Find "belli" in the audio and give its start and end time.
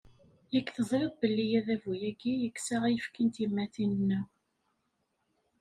1.21-1.45